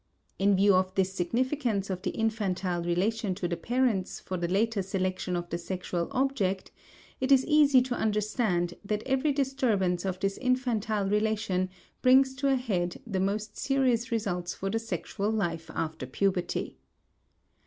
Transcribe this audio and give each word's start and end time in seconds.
In 0.39 0.55
view 0.55 0.73
of 0.73 0.95
this 0.95 1.13
significance 1.13 1.91
of 1.91 2.01
the 2.01 2.09
infantile 2.09 2.81
relation 2.83 3.35
to 3.35 3.47
the 3.47 3.55
parents 3.55 4.19
for 4.19 4.35
the 4.35 4.47
later 4.47 4.81
selection 4.81 5.35
of 5.35 5.47
the 5.51 5.59
sexual 5.59 6.07
object, 6.09 6.71
it 7.19 7.31
is 7.31 7.45
easy 7.45 7.83
to 7.83 7.93
understand 7.93 8.73
that 8.83 9.03
every 9.05 9.31
disturbance 9.31 10.03
of 10.03 10.19
this 10.19 10.39
infantile 10.39 11.05
relation 11.07 11.69
brings 12.01 12.33
to 12.37 12.47
a 12.49 12.55
head 12.55 12.99
the 13.05 13.19
most 13.19 13.57
serious 13.59 14.11
results 14.11 14.55
for 14.55 14.71
the 14.71 14.79
sexual 14.79 15.29
life 15.29 15.69
after 15.75 16.07
puberty. 16.07 16.79